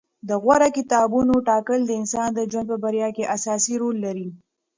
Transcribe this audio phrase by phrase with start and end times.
[0.29, 4.27] د غوره کتابونو ټاکل د انسان د ژوند په بریا کې اساسي رول لري.